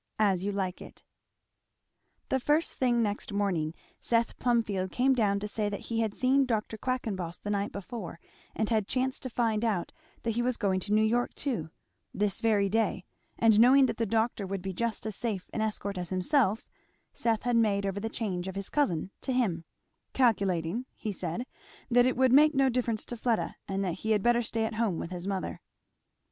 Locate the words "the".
2.29-2.39, 7.37-7.51, 13.97-14.07, 17.99-18.09